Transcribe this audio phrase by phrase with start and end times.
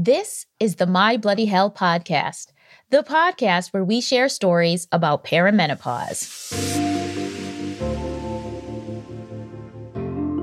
[0.00, 2.52] This is the My Bloody Hell podcast,
[2.90, 6.52] the podcast where we share stories about perimenopause.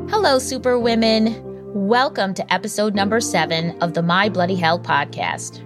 [0.09, 1.41] Hello, super women.
[1.73, 5.63] Welcome to episode number seven of the My Bloody Hell podcast.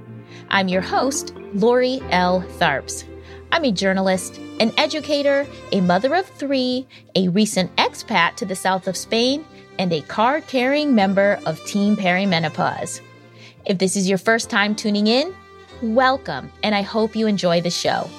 [0.49, 2.43] I'm your host, Lori L.
[2.59, 3.05] Tharps.
[3.51, 8.87] I'm a journalist, an educator, a mother of three, a recent expat to the south
[8.87, 9.43] of Spain,
[9.79, 13.01] and a card carrying member of Team Perimenopause.
[13.69, 15.35] If this is your first time tuning in,
[15.83, 18.09] welcome, and I hope you enjoy the show.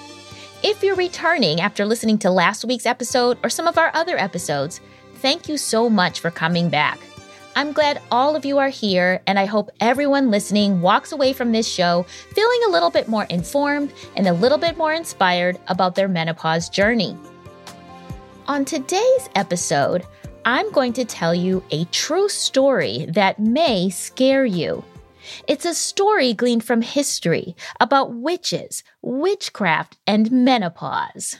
[0.62, 4.80] If you're returning after listening to last week's episode or some of our other episodes,
[5.16, 7.00] thank you so much for coming back.
[7.56, 11.50] I'm glad all of you are here, and I hope everyone listening walks away from
[11.50, 15.96] this show feeling a little bit more informed and a little bit more inspired about
[15.96, 17.16] their menopause journey.
[18.46, 20.06] On today's episode,
[20.44, 24.84] I'm going to tell you a true story that may scare you.
[25.46, 31.38] It's a story gleaned from history about witches, witchcraft, and menopause.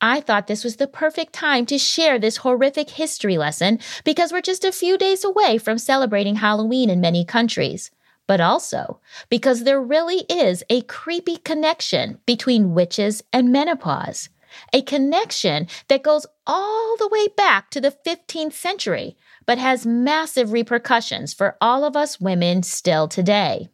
[0.00, 4.40] I thought this was the perfect time to share this horrific history lesson because we're
[4.40, 7.90] just a few days away from celebrating Halloween in many countries,
[8.26, 14.28] but also because there really is a creepy connection between witches and menopause.
[14.72, 20.52] A connection that goes all the way back to the 15th century but has massive
[20.52, 23.68] repercussions for all of us women still today.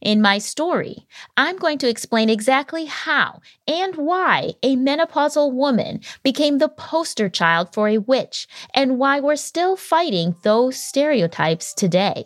[0.00, 6.58] In my story, I'm going to explain exactly how and why a menopausal woman became
[6.58, 12.24] the poster child for a witch and why we're still fighting those stereotypes today.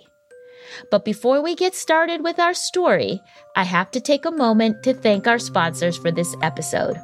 [0.90, 3.20] But before we get started with our story,
[3.54, 6.98] I have to take a moment to thank our sponsors for this episode.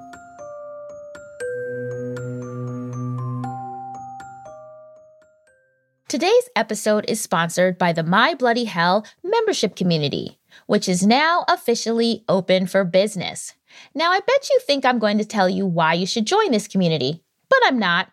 [6.12, 12.22] Today's episode is sponsored by the My Bloody Hell membership community, which is now officially
[12.28, 13.54] open for business.
[13.94, 16.68] Now, I bet you think I'm going to tell you why you should join this
[16.68, 18.10] community, but I'm not.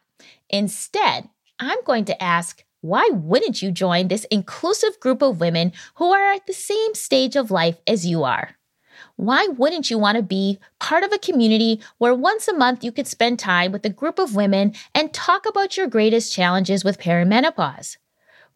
[0.49, 1.27] Instead,
[1.59, 6.31] I'm going to ask why wouldn't you join this inclusive group of women who are
[6.31, 8.55] at the same stage of life as you are?
[9.19, 12.91] Why wouldn't you want to be part of a community where once a month you
[12.93, 17.01] could spend time with a group of women and talk about your greatest challenges with
[17.01, 17.97] perimenopause?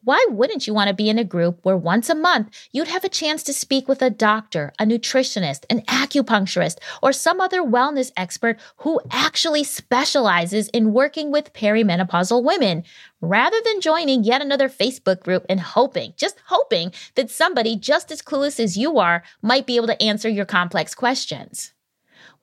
[0.06, 3.06] Why wouldn't you want to be in a group where once a month you'd have
[3.06, 8.12] a chance to speak with a doctor, a nutritionist, an acupuncturist, or some other wellness
[8.18, 12.84] expert who actually specializes in working with perimenopausal women,
[13.22, 18.22] rather than joining yet another Facebook group and hoping, just hoping, that somebody just as
[18.22, 21.72] clueless as you are might be able to answer your complex questions?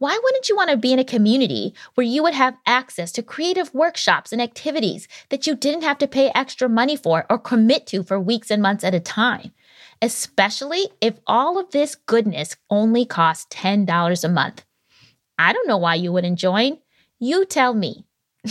[0.00, 3.22] Why wouldn't you want to be in a community where you would have access to
[3.22, 7.86] creative workshops and activities that you didn't have to pay extra money for or commit
[7.88, 9.52] to for weeks and months at a time?
[10.00, 14.64] Especially if all of this goodness only costs $10 a month.
[15.38, 16.78] I don't know why you wouldn't join.
[17.18, 18.06] You tell me.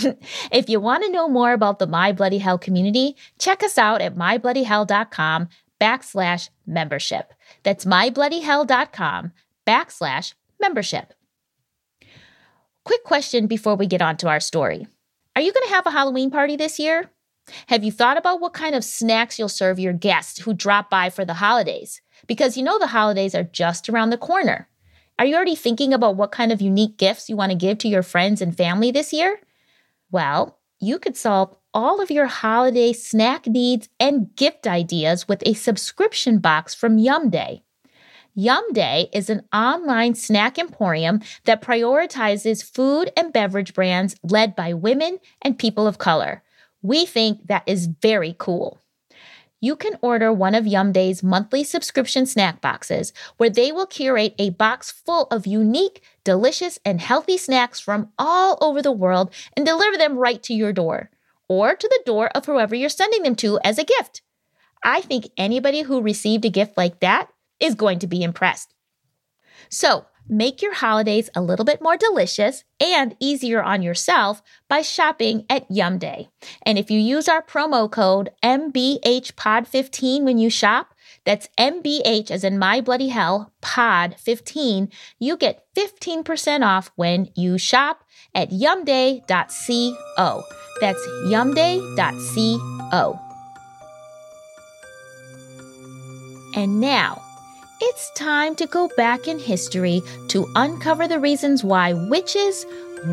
[0.52, 4.02] if you want to know more about the My Bloody Hell community, check us out
[4.02, 5.50] at mybloodyhell.com
[5.82, 7.34] backslash membership.
[7.64, 9.32] That's mybloodyhell.com
[9.66, 11.16] backslash membership.
[12.90, 14.88] Quick question before we get on to our story
[15.36, 17.12] Are you going to have a Halloween party this year?
[17.68, 21.12] Have you thought about what kind of snacks you'll serve your guests who drop by
[21.12, 22.02] for the holidays?
[22.26, 24.68] Because you know the holidays are just around the corner.
[25.20, 27.88] Are you already thinking about what kind of unique gifts you want to give to
[27.88, 29.40] your friends and family this year?
[30.10, 35.54] Well, you could solve all of your holiday snack needs and gift ideas with a
[35.54, 37.62] subscription box from Yum Day.
[38.36, 44.74] Yum Day is an online snack emporium that prioritizes food and beverage brands led by
[44.74, 46.44] women and people of color.
[46.82, 48.80] We think that is very cool.
[49.62, 54.36] You can order one of Yum Day's monthly subscription snack boxes, where they will curate
[54.40, 59.66] a box full of unique, delicious, and healthy snacks from all over the world and
[59.66, 61.10] deliver them right to your door
[61.50, 64.22] or to the door of whoever you're sending them to as a gift.
[64.82, 67.30] I think anybody who received a gift like that
[67.60, 68.74] is going to be impressed.
[69.70, 75.46] So, make your holidays a little bit more delicious and easier on yourself by shopping
[75.50, 76.30] at Yum Day.
[76.64, 80.94] And if you use our promo code MBHPOD15 when you shop,
[81.26, 87.58] that's MBH as in my bloody hell, pod 15, you get 15% off when you
[87.58, 88.04] shop
[88.36, 89.24] at yumday.co.
[90.80, 93.20] That's yumday.co.
[96.56, 97.22] And now,
[97.82, 102.66] it's time to go back in history to uncover the reasons why witches,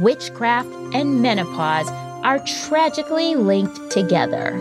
[0.03, 1.89] witchcraft, and menopause
[2.25, 4.59] are tragically linked together.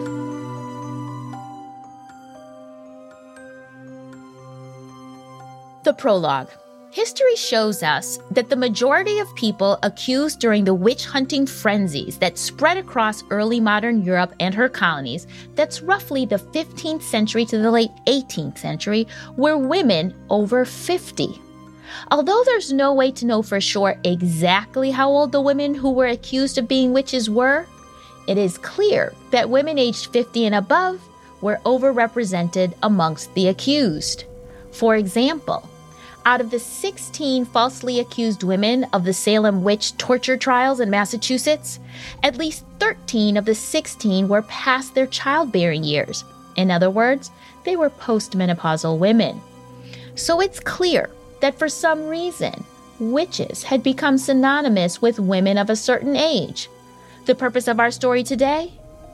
[5.83, 6.49] The prologue.
[6.95, 12.37] History shows us that the majority of people accused during the witch hunting frenzies that
[12.37, 17.69] spread across early modern Europe and her colonies, that's roughly the 15th century to the
[17.69, 21.41] late 18th century, were women over 50.
[22.11, 26.07] Although there's no way to know for sure exactly how old the women who were
[26.07, 27.65] accused of being witches were,
[28.25, 31.01] it is clear that women aged 50 and above
[31.41, 34.23] were overrepresented amongst the accused.
[34.71, 35.69] For example,
[36.25, 41.79] out of the 16 falsely accused women of the Salem witch torture trials in Massachusetts,
[42.23, 46.23] at least 13 of the 16 were past their childbearing years.
[46.55, 47.31] In other words,
[47.63, 49.39] they were postmenopausal women.
[50.15, 51.11] So it's clear
[51.41, 52.63] that for some reason,
[52.99, 56.69] witches had become synonymous with women of a certain age.
[57.25, 58.71] The purpose of our story today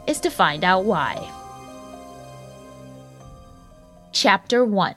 [0.07, 1.29] is to find out why.
[4.11, 4.95] Chapter 1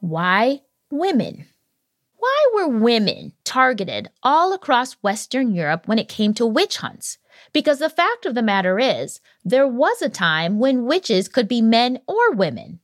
[0.00, 0.60] Why
[0.90, 1.46] Women.
[2.16, 7.18] Why were women targeted all across Western Europe when it came to witch hunts?
[7.52, 11.60] Because the fact of the matter is, there was a time when witches could be
[11.60, 12.78] men or women.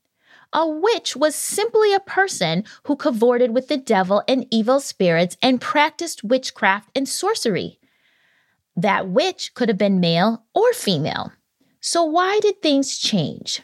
[0.52, 5.60] A witch was simply a person who cavorted with the devil and evil spirits and
[5.60, 7.78] practiced witchcraft and sorcery.
[8.75, 11.32] That witch could have been male or female.
[11.81, 13.62] So, why did things change?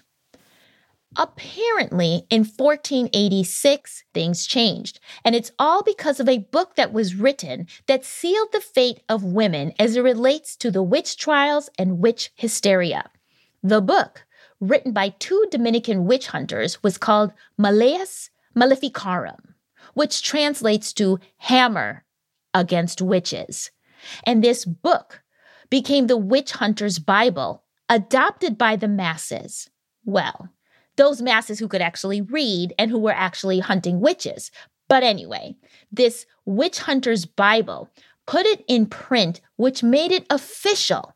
[1.21, 7.67] Apparently, in 1486, things changed, and it's all because of a book that was written
[7.89, 12.31] that sealed the fate of women as it relates to the witch trials and witch
[12.37, 13.11] hysteria.
[13.65, 14.27] The book,
[14.61, 19.57] written by two Dominican witch hunters, was called Malleus Maleficarum,
[19.95, 22.05] which translates to hammer
[22.55, 23.73] against witches.
[24.23, 25.23] And this book
[25.69, 29.69] became the witch hunter's Bible, adopted by the masses.
[30.05, 30.51] Well,
[30.99, 34.51] those masses who could actually read and who were actually hunting witches.
[34.89, 35.57] But anyway,
[35.91, 37.89] this witch hunter's Bible
[38.27, 41.15] put it in print, which made it official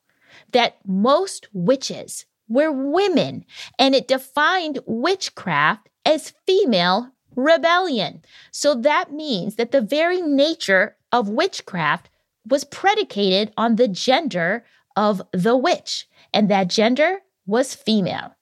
[0.52, 3.44] that most witches were women,
[3.78, 8.22] and it defined witchcraft as female rebellion.
[8.50, 12.08] So that means that the very nature of witchcraft
[12.46, 14.64] was predicated on the gender
[14.96, 18.34] of the witch, and that gender was female.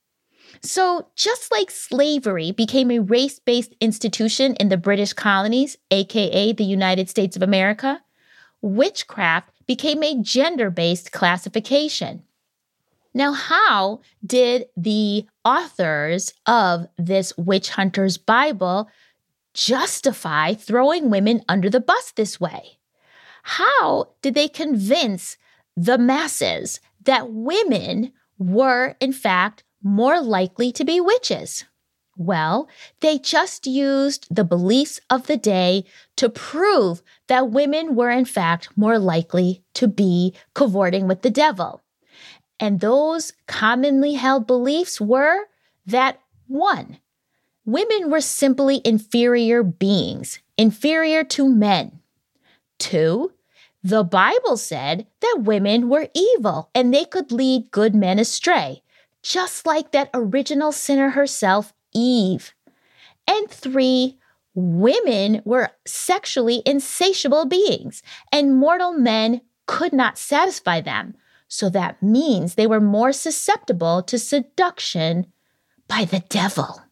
[0.62, 6.64] So, just like slavery became a race based institution in the British colonies, aka the
[6.64, 8.02] United States of America,
[8.60, 12.24] witchcraft became a gender based classification.
[13.14, 18.88] Now, how did the authors of this witch hunter's Bible
[19.54, 22.78] justify throwing women under the bus this way?
[23.42, 25.38] How did they convince
[25.76, 31.64] the masses that women were, in fact, more likely to be witches?
[32.16, 32.68] Well,
[33.00, 35.84] they just used the beliefs of the day
[36.16, 41.82] to prove that women were, in fact, more likely to be cavorting with the devil.
[42.58, 45.46] And those commonly held beliefs were
[45.86, 46.98] that one,
[47.64, 52.00] women were simply inferior beings, inferior to men.
[52.78, 53.32] Two,
[53.82, 58.82] the Bible said that women were evil and they could lead good men astray
[59.22, 62.54] just like that original sinner herself, Eve.
[63.26, 64.18] And three,
[64.54, 68.02] women were sexually insatiable beings,
[68.32, 71.14] and mortal men could not satisfy them.
[71.48, 75.26] So that means they were more susceptible to seduction
[75.88, 76.82] by the devil.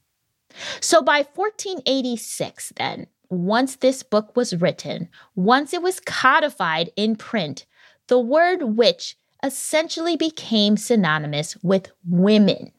[0.81, 7.67] So by 1486, then, once this book was written, once it was codified in print,
[8.09, 12.73] the word witch essentially became synonymous with women.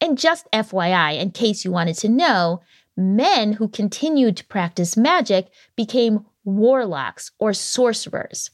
[0.00, 2.60] And just FYI, in case you wanted to know,
[2.96, 8.50] men who continued to practice magic became warlocks or sorcerers.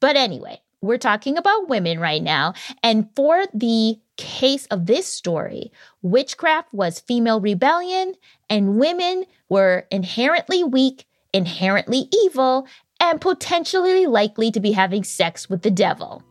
[0.00, 2.54] But anyway, we're talking about women right now.
[2.82, 8.14] And for the case of this story, witchcraft was female rebellion,
[8.48, 12.66] and women were inherently weak, inherently evil,
[13.00, 16.22] and potentially likely to be having sex with the devil.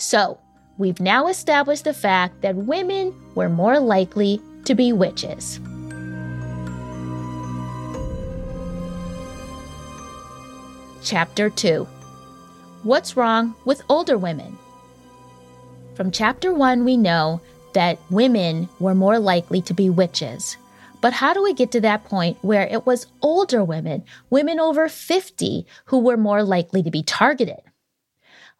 [0.00, 0.38] So,
[0.78, 5.60] we've now established the fact that women were more likely to be witches.
[11.02, 11.84] Chapter 2
[12.82, 14.56] What's wrong with older women?
[15.94, 17.42] From chapter 1, we know
[17.74, 20.56] that women were more likely to be witches.
[21.02, 24.88] But how do we get to that point where it was older women, women over
[24.88, 27.60] 50, who were more likely to be targeted?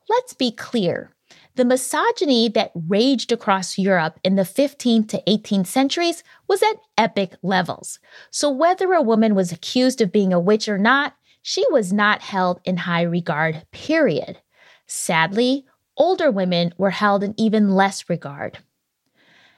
[0.07, 1.15] Let's be clear
[1.57, 7.35] The misogyny that raged across Europe in the 15th to 18th centuries was at epic
[7.43, 7.99] levels.
[8.31, 12.23] So, whether a woman was accused of being a witch or not, she was not
[12.23, 14.41] held in high regard, period.
[14.87, 15.67] Sadly,
[15.97, 18.59] older women were held in even less regard.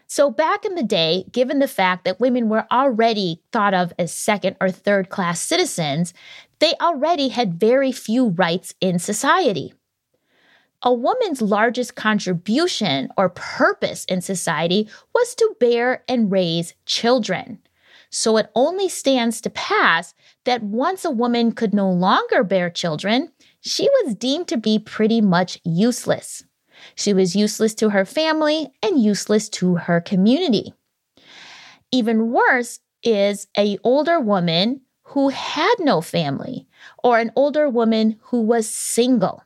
[0.07, 4.13] So, back in the day, given the fact that women were already thought of as
[4.13, 6.13] second or third class citizens,
[6.59, 9.73] they already had very few rights in society.
[10.85, 17.61] A woman's largest contribution or purpose in society was to bear and raise children.
[18.11, 20.13] So it only stands to pass
[20.45, 25.21] that once a woman could no longer bear children, she was deemed to be pretty
[25.21, 26.45] much useless.
[26.95, 30.75] She was useless to her family and useless to her community.
[31.93, 36.67] Even worse is a older woman who had no family
[37.05, 39.45] or an older woman who was single.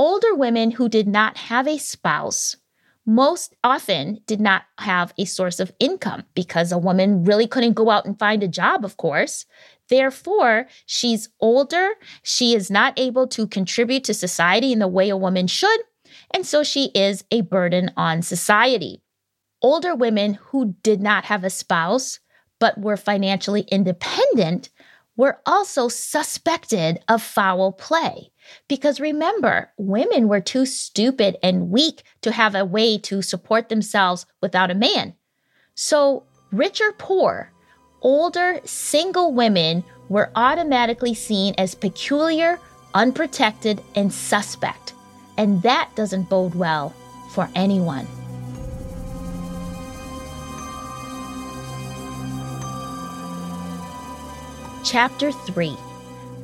[0.00, 2.56] Older women who did not have a spouse
[3.04, 7.90] most often did not have a source of income because a woman really couldn't go
[7.90, 9.44] out and find a job, of course.
[9.90, 11.90] Therefore, she's older,
[12.22, 15.80] she is not able to contribute to society in the way a woman should,
[16.32, 19.02] and so she is a burden on society.
[19.60, 22.20] Older women who did not have a spouse
[22.58, 24.70] but were financially independent
[25.14, 28.30] were also suspected of foul play.
[28.68, 34.26] Because remember, women were too stupid and weak to have a way to support themselves
[34.40, 35.14] without a man.
[35.74, 37.52] So, rich or poor,
[38.02, 42.58] older single women were automatically seen as peculiar,
[42.94, 44.92] unprotected, and suspect.
[45.36, 46.94] And that doesn't bode well
[47.32, 48.06] for anyone.
[54.82, 55.76] Chapter 3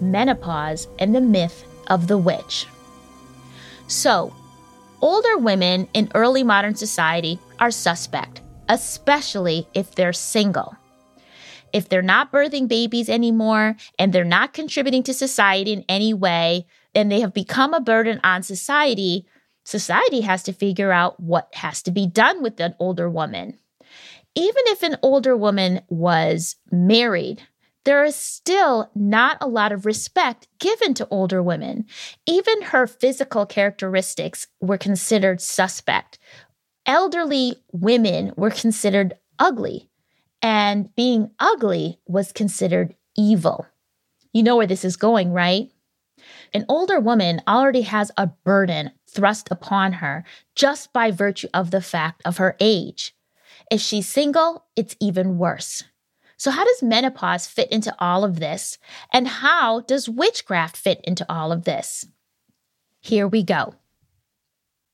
[0.01, 2.67] Menopause and the Myth of the Witch.
[3.87, 4.35] So,
[5.01, 10.77] older women in early modern society are suspect, especially if they're single.
[11.73, 16.67] If they're not birthing babies anymore and they're not contributing to society in any way,
[16.95, 19.27] and they have become a burden on society,
[19.65, 23.59] society has to figure out what has to be done with an older woman.
[24.35, 27.43] Even if an older woman was married,
[27.87, 31.87] there is still not a lot of respect given to older women.
[32.27, 36.19] Even her physical characteristics were considered suspect.
[36.85, 39.89] Elderly women were considered ugly,
[40.43, 43.67] and being ugly was considered evil.
[44.33, 45.71] You know where this is going, right?
[46.53, 50.25] An older woman already has a burden thrust upon her
[50.57, 53.15] just by virtue of the fact of her age.
[53.71, 55.85] If she's single, it's even worse.
[56.37, 58.79] So, how does menopause fit into all of this?
[59.13, 62.07] And how does witchcraft fit into all of this?
[63.01, 63.75] Here we go.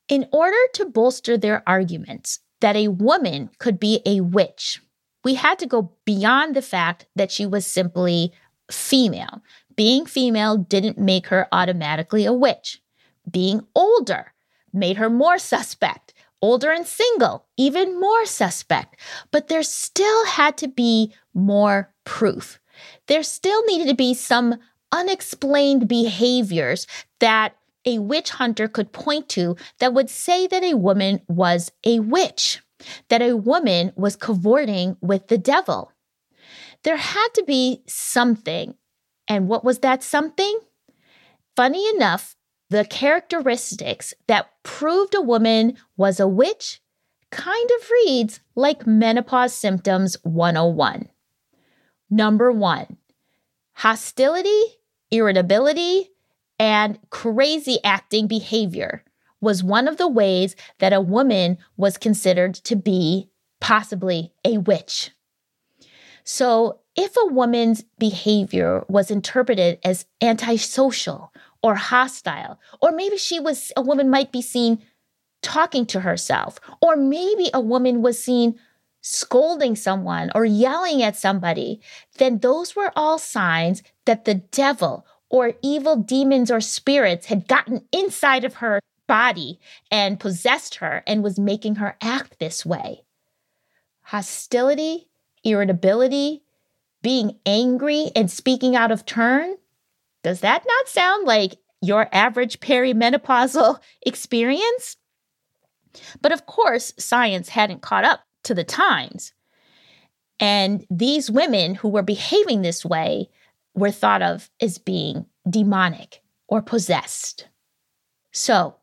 [0.08, 4.80] In order to bolster their arguments that a woman could be a witch,
[5.24, 8.32] we had to go beyond the fact that she was simply
[8.70, 9.42] female.
[9.76, 12.82] Being female didn't make her automatically a witch.
[13.30, 14.32] Being older
[14.72, 16.12] made her more suspect.
[16.40, 18.96] Older and single, even more suspect.
[19.30, 22.60] But there still had to be more proof.
[23.06, 24.56] There still needed to be some
[24.90, 26.86] unexplained behaviors
[27.20, 32.00] that a witch hunter could point to that would say that a woman was a
[32.00, 32.60] witch,
[33.08, 35.92] that a woman was cavorting with the devil.
[36.84, 38.74] There had to be something.
[39.28, 40.60] And what was that something?
[41.56, 42.36] Funny enough,
[42.70, 46.80] the characteristics that proved a woman was a witch
[47.30, 51.08] kind of reads like Menopause Symptoms 101.
[52.12, 52.98] Number one,
[53.72, 54.60] hostility,
[55.10, 56.10] irritability,
[56.58, 59.02] and crazy acting behavior
[59.40, 63.30] was one of the ways that a woman was considered to be
[63.62, 65.12] possibly a witch.
[66.22, 73.72] So, if a woman's behavior was interpreted as antisocial or hostile, or maybe she was,
[73.74, 74.82] a woman might be seen
[75.40, 78.58] talking to herself, or maybe a woman was seen
[79.02, 81.80] scolding someone or yelling at somebody,
[82.16, 87.84] then those were all signs that the devil or evil demons or spirits had gotten
[87.92, 89.58] inside of her body
[89.90, 93.02] and possessed her and was making her act this way.
[94.02, 95.08] Hostility,
[95.44, 96.42] irritability,
[97.02, 99.56] being angry and speaking out of turn
[100.22, 104.96] does that not sound like your average perimenopausal experience?
[106.20, 109.32] But of course, science hadn't caught up to the times.
[110.40, 113.28] And these women who were behaving this way
[113.74, 117.48] were thought of as being demonic or possessed.
[118.32, 118.76] So,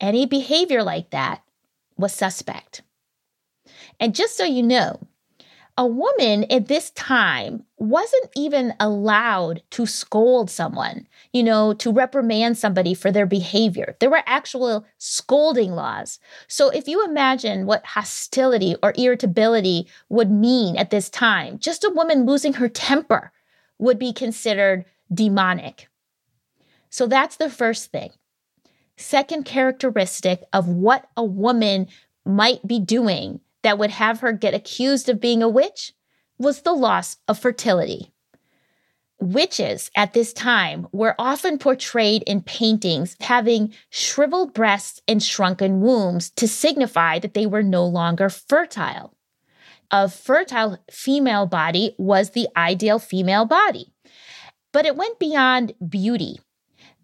[0.00, 1.42] any behavior like that
[1.96, 2.82] was suspect.
[4.00, 5.00] And just so you know,
[5.78, 12.58] a woman at this time wasn't even allowed to scold someone, you know, to reprimand
[12.58, 13.96] somebody for their behavior.
[13.98, 16.18] There were actual scolding laws.
[16.46, 21.92] So if you imagine what hostility or irritability would mean at this time, just a
[21.94, 23.32] woman losing her temper
[23.78, 25.88] would be considered demonic.
[26.90, 28.10] So that's the first thing.
[28.98, 31.88] Second characteristic of what a woman
[32.26, 35.92] might be doing that would have her get accused of being a witch
[36.38, 38.12] was the loss of fertility.
[39.20, 46.30] Witches at this time were often portrayed in paintings having shriveled breasts and shrunken wombs
[46.30, 49.14] to signify that they were no longer fertile.
[49.92, 53.92] A fertile female body was the ideal female body.
[54.72, 56.40] But it went beyond beauty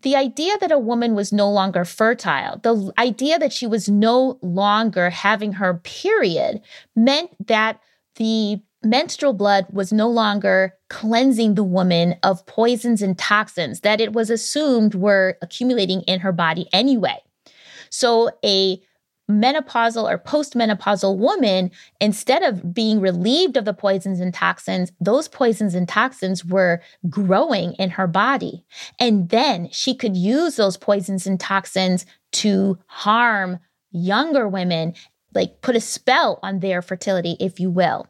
[0.02, 4.38] the idea that a woman was no longer fertile, the idea that she was no
[4.42, 6.60] longer having her period,
[6.94, 7.80] meant that
[8.16, 14.12] the menstrual blood was no longer cleansing the woman of poisons and toxins that it
[14.12, 17.18] was assumed were accumulating in her body anyway.
[17.90, 18.80] So, a
[19.30, 21.70] menopausal or postmenopausal woman,
[22.00, 27.74] instead of being relieved of the poisons and toxins, those poisons and toxins were growing
[27.74, 28.64] in her body.
[28.98, 33.58] And then she could use those poisons and toxins to harm
[33.90, 34.94] younger women,
[35.34, 38.06] like put a spell on their fertility, if you will.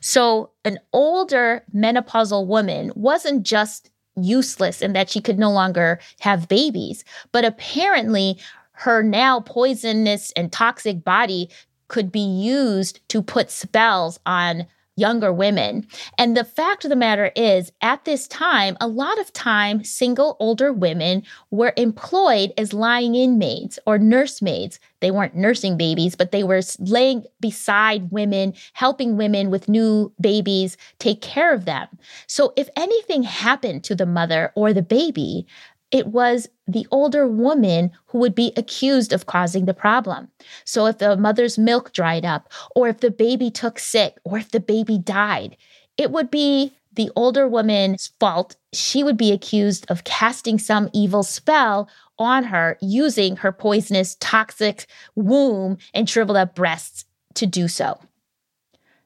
[0.00, 6.48] So, an older menopausal woman wasn't just useless in that she could no longer have
[6.48, 8.38] babies, but apparently
[8.72, 11.50] her now poisonous and toxic body
[11.88, 15.86] could be used to put spells on younger women.
[16.18, 20.36] And the fact of the matter is, at this time, a lot of time, single
[20.38, 24.78] older women were employed as lying in maids or nursemaids.
[25.00, 30.76] They weren't nursing babies, but they were laying beside women, helping women with new babies
[30.98, 31.88] take care of them.
[32.26, 35.46] So if anything happened to the mother or the baby,
[35.92, 40.28] it was the older woman who would be accused of causing the problem.
[40.64, 44.50] So if the mother's milk dried up, or if the baby took sick, or if
[44.50, 45.56] the baby died,
[45.98, 48.56] it would be the older woman's fault.
[48.72, 54.86] She would be accused of casting some evil spell on her using her poisonous, toxic
[55.14, 57.98] womb and shriveled up breasts to do so.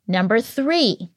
[0.07, 1.11] Number three,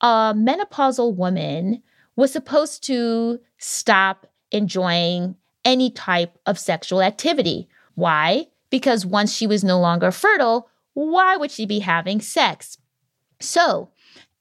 [0.00, 1.82] a menopausal woman
[2.16, 7.68] was supposed to stop enjoying any type of sexual activity.
[7.94, 8.46] Why?
[8.70, 12.78] Because once she was no longer fertile, why would she be having sex?
[13.40, 13.90] So,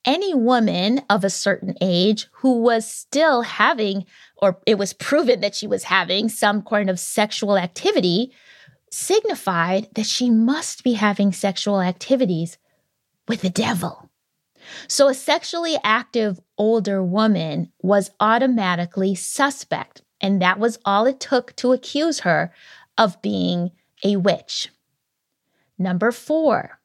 [0.05, 4.05] any woman of a certain age who was still having,
[4.37, 8.31] or it was proven that she was having some kind of sexual activity,
[8.91, 12.57] signified that she must be having sexual activities
[13.27, 14.08] with the devil.
[14.87, 21.55] So, a sexually active older woman was automatically suspect, and that was all it took
[21.57, 22.53] to accuse her
[22.97, 23.71] of being
[24.03, 24.69] a witch.
[25.77, 26.79] Number four,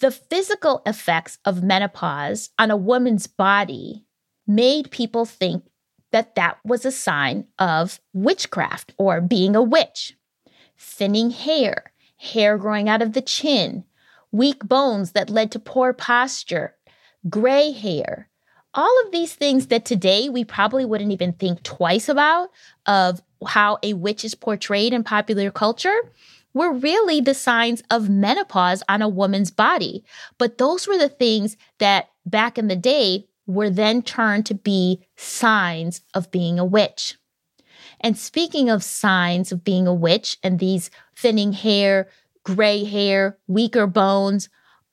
[0.00, 4.04] the physical effects of menopause on a woman's body
[4.46, 5.64] made people think
[6.10, 10.16] that that was a sign of witchcraft or being a witch.
[10.76, 13.84] Thinning hair, hair growing out of the chin,
[14.32, 16.74] weak bones that led to poor posture,
[17.28, 18.28] gray hair.
[18.74, 22.50] All of these things that today we probably wouldn't even think twice about
[22.86, 25.96] of how a witch is portrayed in popular culture
[26.54, 30.04] were really the signs of menopause on a woman's body.
[30.38, 35.06] But those were the things that back in the day were then turned to be
[35.16, 37.16] signs of being a witch.
[38.00, 42.08] And speaking of signs of being a witch and these thinning hair,
[42.44, 44.48] gray hair, weaker bones,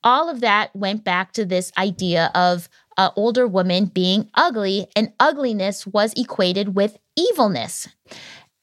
[0.05, 5.11] all of that went back to this idea of an older woman being ugly, and
[5.19, 7.89] ugliness was equated with evilness.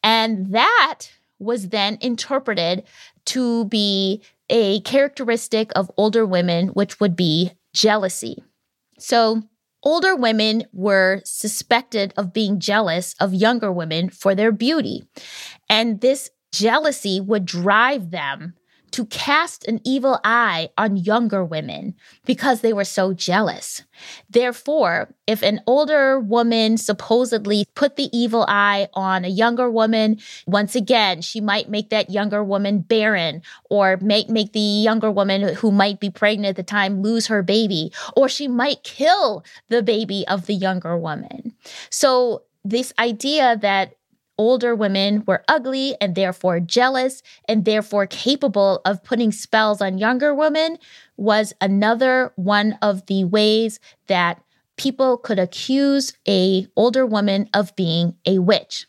[0.02, 2.85] And that was then interpreted
[3.26, 8.42] to be a characteristic of older women, which would be jealousy.
[8.98, 9.42] So,
[9.83, 15.02] older women were suspected of being jealous of younger women for their beauty.
[15.68, 18.55] And this jealousy would drive them
[18.92, 23.83] to cast an evil eye on younger women because they were so jealous.
[24.31, 30.74] Therefore, if an older woman supposedly put the evil eye on a younger woman, once
[30.74, 35.70] again, she might make that younger woman barren or make, make the younger woman who
[35.70, 40.24] might be pregnant at the time lose her baby, or she might kill the baby
[40.28, 41.55] of the younger woman.
[41.90, 43.94] So, this idea that
[44.38, 50.35] older women were ugly and therefore jealous and therefore capable of putting spells on younger
[50.35, 50.79] women
[51.16, 54.42] was another one of the ways that
[54.77, 58.87] people could accuse a older woman of being a witch.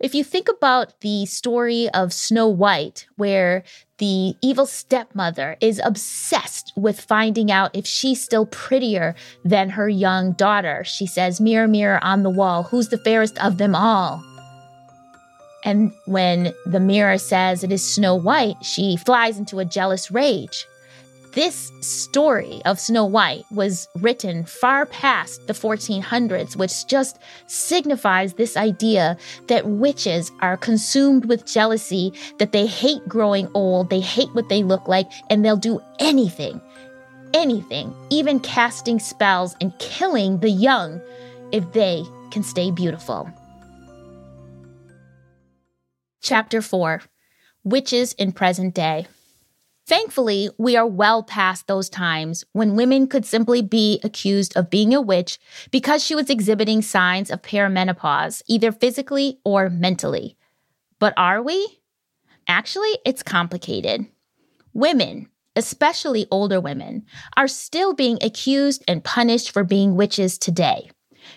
[0.00, 3.62] If you think about the story of Snow White, where
[3.98, 10.32] the evil stepmother is obsessed with finding out if she's still prettier than her young
[10.32, 10.84] daughter.
[10.84, 14.22] She says, Mirror, mirror on the wall, who's the fairest of them all?
[15.64, 20.66] And when the mirror says it is Snow White, she flies into a jealous rage.
[21.32, 28.56] This story of Snow White was written far past the 1400s, which just signifies this
[28.56, 29.16] idea
[29.48, 34.62] that witches are consumed with jealousy, that they hate growing old, they hate what they
[34.62, 36.60] look like, and they'll do anything,
[37.34, 41.00] anything, even casting spells and killing the young
[41.52, 43.30] if they can stay beautiful.
[46.20, 47.02] Chapter 4
[47.62, 49.06] Witches in Present Day.
[49.86, 54.92] Thankfully, we are well past those times when women could simply be accused of being
[54.92, 55.38] a witch
[55.70, 60.36] because she was exhibiting signs of perimenopause, either physically or mentally.
[60.98, 61.80] But are we?
[62.48, 64.06] Actually, it's complicated.
[64.74, 70.90] Women, especially older women, are still being accused and punished for being witches today.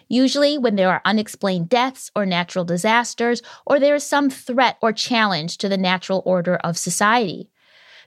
[0.07, 4.91] Usually, when there are unexplained deaths or natural disasters, or there is some threat or
[4.91, 7.49] challenge to the natural order of society.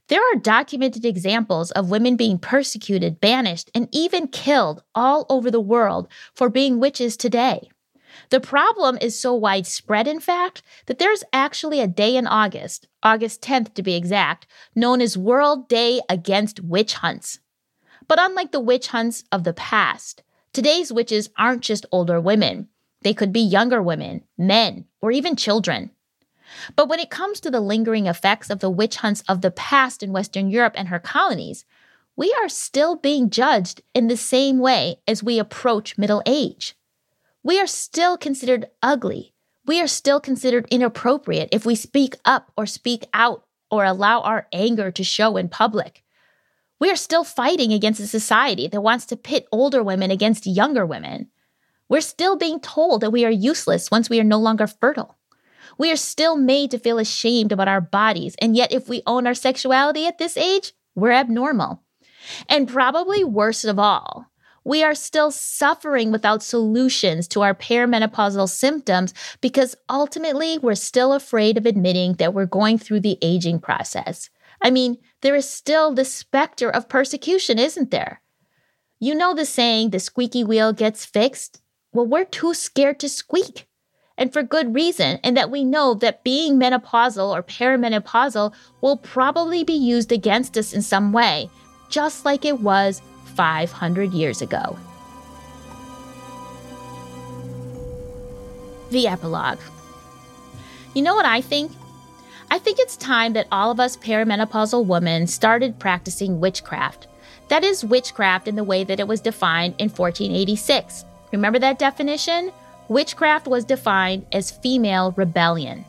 [0.08, 5.60] There are documented examples of women being persecuted, banished, and even killed all over the
[5.60, 7.70] world for being witches today.
[8.30, 13.42] The problem is so widespread, in fact, that there's actually a day in August, August
[13.42, 17.40] 10th to be exact, known as World Day Against Witch Hunts.
[18.06, 20.22] But unlike the witch hunts of the past,
[20.54, 22.68] today's witches aren't just older women.
[23.02, 25.90] They could be younger women, men, or even children.
[26.76, 30.02] But when it comes to the lingering effects of the witch hunts of the past
[30.02, 31.64] in Western Europe and her colonies,
[32.16, 36.76] we are still being judged in the same way as we approach middle age.
[37.42, 39.34] We are still considered ugly.
[39.66, 44.46] We are still considered inappropriate if we speak up or speak out or allow our
[44.52, 46.03] anger to show in public.
[46.84, 50.84] We are still fighting against a society that wants to pit older women against younger
[50.84, 51.30] women.
[51.88, 55.16] We're still being told that we are useless once we are no longer fertile.
[55.78, 59.26] We are still made to feel ashamed about our bodies, and yet if we own
[59.26, 61.82] our sexuality at this age, we're abnormal.
[62.50, 64.26] And probably worst of all,
[64.62, 71.56] we are still suffering without solutions to our perimenopausal symptoms because ultimately we're still afraid
[71.56, 74.28] of admitting that we're going through the aging process.
[74.62, 78.20] I mean, there is still the specter of persecution, isn't there?
[79.00, 81.62] You know the saying, the squeaky wheel gets fixed?
[81.94, 83.66] Well, we're too scared to squeak
[84.18, 89.64] and for good reason, and that we know that being menopausal or perimenopausal will probably
[89.64, 91.48] be used against us in some way,
[91.88, 93.00] just like it was
[93.34, 94.78] 500 years ago.
[98.90, 99.58] The epilogue.
[100.94, 101.72] You know what I think?
[102.50, 107.08] I think it's time that all of us perimenopausal women started practicing witchcraft.
[107.48, 111.04] That is, witchcraft in the way that it was defined in 1486.
[111.32, 112.52] Remember that definition?
[112.88, 115.84] Witchcraft was defined as female rebellion.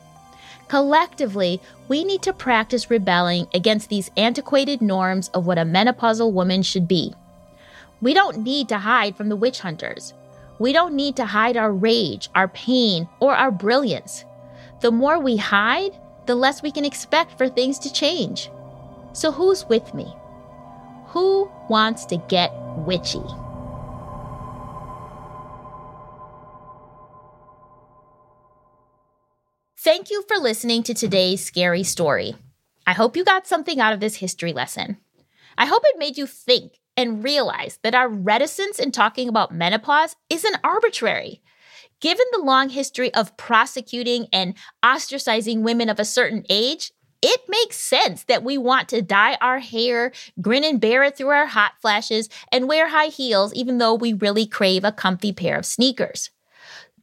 [0.68, 6.62] Collectively, we need to practice rebelling against these antiquated norms of what a menopausal woman
[6.62, 7.14] should be.
[8.00, 10.12] We don't need to hide from the witch hunters.
[10.58, 14.24] We don't need to hide our rage, our pain, or our brilliance.
[14.80, 18.50] The more we hide, the less we can expect for things to change.
[19.12, 20.14] So, who's with me?
[21.08, 23.24] Who wants to get witchy?
[29.78, 32.34] Thank you for listening to today's scary story.
[32.86, 34.96] I hope you got something out of this history lesson.
[35.56, 40.16] I hope it made you think and realize that our reticence in talking about menopause
[40.28, 41.40] isn't arbitrary.
[42.00, 44.54] Given the long history of prosecuting and
[44.84, 49.58] ostracizing women of a certain age, it makes sense that we want to dye our
[49.58, 53.94] hair, grin and bear it through our hot flashes, and wear high heels even though
[53.94, 56.30] we really crave a comfy pair of sneakers.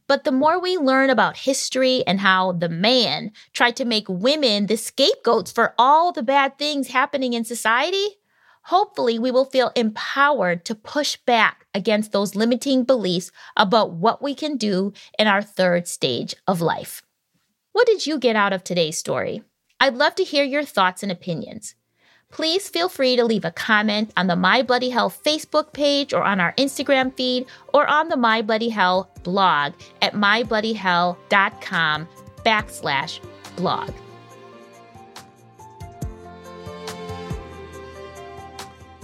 [0.06, 4.66] But the more we learn about history and how the man tried to make women
[4.66, 8.18] the scapegoats for all the bad things happening in society,
[8.64, 14.34] hopefully we will feel empowered to push back against those limiting beliefs about what we
[14.34, 17.02] can do in our third stage of life.
[17.72, 19.42] What did you get out of today's story?
[19.80, 21.74] I'd love to hear your thoughts and opinions
[22.34, 26.24] please feel free to leave a comment on the My Bloody Hell Facebook page or
[26.24, 29.72] on our Instagram feed or on the My Bloody Hell blog
[30.02, 32.08] at mybloodyhell.com
[32.44, 33.20] backslash
[33.56, 34.03] blog.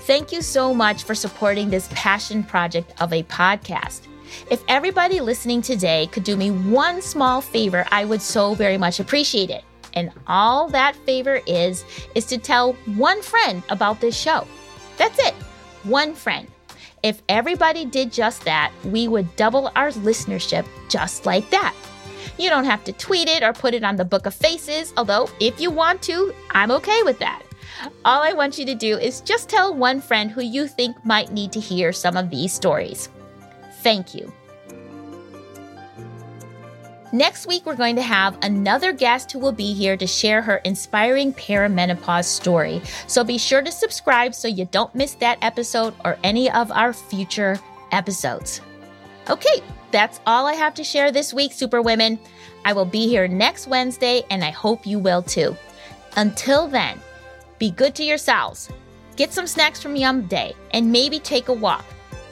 [0.05, 4.09] Thank you so much for supporting this passion project of a podcast.
[4.51, 8.99] If everybody listening today could do me one small favor, I would so very much
[8.99, 9.63] appreciate it.
[9.93, 11.85] And all that favor is,
[12.15, 14.47] is to tell one friend about this show.
[14.97, 15.35] That's it,
[15.83, 16.49] one friend.
[17.03, 21.75] If everybody did just that, we would double our listenership just like that.
[22.39, 25.29] You don't have to tweet it or put it on the Book of Faces, although
[25.41, 27.43] if you want to, I'm okay with that.
[28.05, 31.33] All I want you to do is just tell one friend who you think might
[31.33, 33.09] need to hear some of these stories.
[33.83, 34.33] Thank you.
[37.13, 40.59] Next week, we're going to have another guest who will be here to share her
[40.59, 42.81] inspiring perimenopause story.
[43.09, 46.93] So be sure to subscribe so you don't miss that episode or any of our
[46.93, 47.59] future
[47.91, 48.61] episodes.
[49.29, 52.19] Okay, that's all I have to share this week, Superwomen.
[52.65, 55.57] I will be here next Wednesday, and I hope you will too.
[56.17, 57.01] Until then,
[57.61, 58.69] be good to yourselves.
[59.17, 61.85] Get some snacks from Yum Day, and maybe take a walk.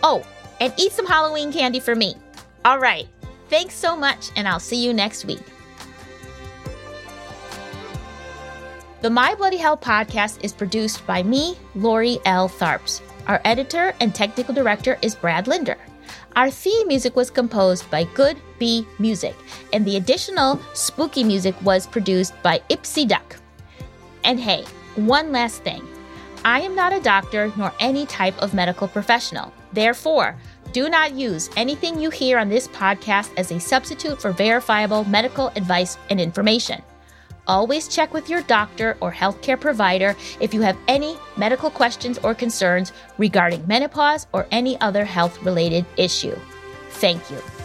[0.02, 0.24] Oh,
[0.58, 2.16] and eat some Halloween candy for me.
[2.64, 3.06] All right.
[3.48, 5.42] Thanks so much, and I'll see you next week.
[9.00, 12.48] The My Bloody Hell podcast is produced by me, Lori L.
[12.48, 13.00] Tharps.
[13.26, 15.76] Our editor and technical director is Brad Linder.
[16.36, 19.36] Our theme music was composed by Good Bee Music,
[19.72, 23.36] and the additional spooky music was produced by Ipsy Duck.
[24.24, 24.64] And hey,
[25.06, 25.86] one last thing
[26.44, 29.52] I am not a doctor nor any type of medical professional.
[29.72, 30.36] Therefore,
[30.72, 35.48] do not use anything you hear on this podcast as a substitute for verifiable medical
[35.56, 36.82] advice and information.
[37.46, 42.34] Always check with your doctor or healthcare provider if you have any medical questions or
[42.34, 46.38] concerns regarding menopause or any other health related issue.
[46.90, 47.57] Thank you.